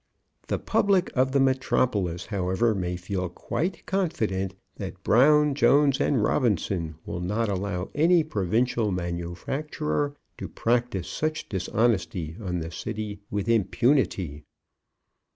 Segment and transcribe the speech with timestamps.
[0.47, 6.95] The public of the metropolis, however, may feel quite confident that Brown, Jones, and Robinson
[7.05, 14.43] will not allow any provincial manufacturer to practise such dishonesty on the City with impunity.